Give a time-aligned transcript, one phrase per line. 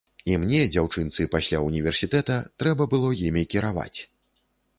[0.29, 3.99] І мне, дзяўчынцы пасля ўніверсітэта, трэба было імі кіраваць.